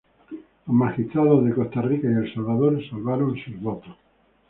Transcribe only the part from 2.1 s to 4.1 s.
El Salvador salvaron sus votos.